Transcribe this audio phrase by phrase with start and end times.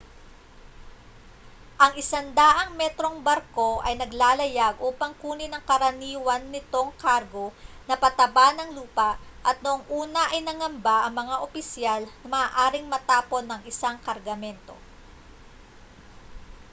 [1.83, 7.47] ang 100-metrong barko ay naglalayag upang kunin ang karaniwan nitong kargo
[7.87, 9.09] na pataba ng lupa
[9.49, 14.73] at noong una ay nangamba ang mga opisyal na maaaring matapon ang isang kargamento